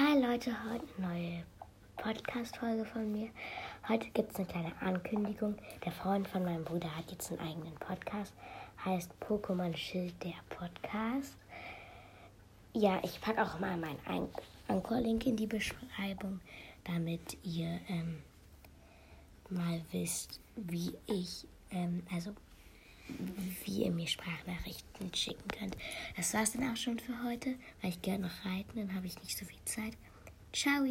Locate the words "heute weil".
27.24-27.90